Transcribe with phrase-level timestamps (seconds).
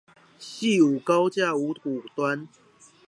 [0.39, 2.47] 汐五高架五股端